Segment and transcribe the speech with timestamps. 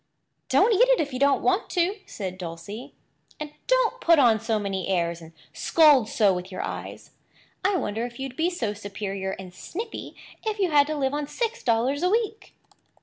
[0.49, 2.95] "Don't eat it if you don't want to," said Dulcie.
[3.39, 7.11] "And don't put on so many airs and scold so with your eyes.
[7.63, 11.27] I wonder if you'd be so superior and snippy if you had to live on
[11.27, 12.55] six dollars a week."